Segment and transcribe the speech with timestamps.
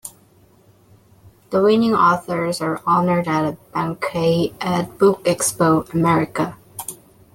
[1.51, 6.57] The winning authors are honored at a banquet at BookExpo America.